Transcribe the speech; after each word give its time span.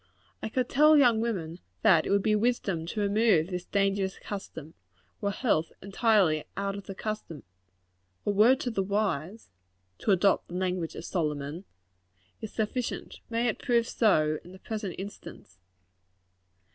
I 0.41 0.49
could 0.49 0.67
tell 0.67 0.97
young 0.97 1.21
women, 1.21 1.59
that 1.83 2.07
it 2.07 2.09
would 2.09 2.23
be 2.23 2.35
wisdom 2.35 2.87
to 2.87 3.01
remove 3.01 3.49
this 3.51 3.65
dangerous 3.65 4.17
custom, 4.17 4.73
were 5.21 5.29
health 5.29 5.71
entirely 5.79 6.43
out 6.57 6.73
of 6.75 6.87
the 6.87 6.95
question. 6.95 7.43
A 8.25 8.31
word 8.31 8.59
to 8.61 8.71
the 8.71 8.81
wise 8.81 9.51
to 9.99 10.09
adopt 10.09 10.47
the 10.47 10.55
language 10.55 10.95
of 10.95 11.05
Solomon 11.05 11.65
is 12.41 12.51
sufficient. 12.51 13.19
May 13.29 13.47
it 13.47 13.59
prove 13.59 13.87
so, 13.87 14.39
in 14.43 14.53
the 14.53 14.57
present 14.57 14.95
instance. 14.97 15.59